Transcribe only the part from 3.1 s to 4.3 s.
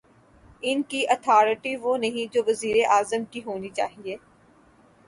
کی ہونی چاہیے۔